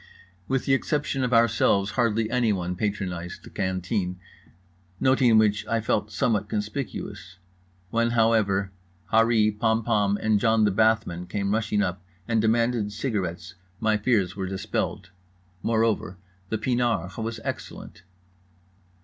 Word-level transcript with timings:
With 0.47 0.65
the 0.65 0.73
exception 0.73 1.23
of 1.23 1.31
ourselves 1.31 1.91
hardly 1.91 2.27
anyone 2.31 2.75
patronized 2.75 3.43
the 3.43 3.51
canteen, 3.51 4.19
noting 4.99 5.37
which 5.37 5.63
I 5.67 5.79
felt 5.79 6.11
somewhat 6.11 6.49
conspicuous. 6.49 7.37
When, 7.91 8.09
however, 8.09 8.71
Harree 9.13 9.51
Pompom 9.51 10.17
and 10.19 10.39
John 10.39 10.63
the 10.63 10.71
Bathman 10.71 11.29
came 11.29 11.53
rushing 11.53 11.83
up 11.83 12.03
and 12.27 12.41
demanded 12.41 12.91
cigarettes 12.91 13.53
my 13.79 13.95
fears 13.95 14.35
were 14.35 14.47
dispelled. 14.47 15.11
Moreover 15.61 16.17
the 16.49 16.57
pinard 16.57 17.15
was 17.19 17.39
excellent. 17.43 18.01